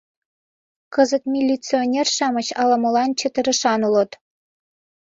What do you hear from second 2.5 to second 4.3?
ала-молан чытырышан улыт.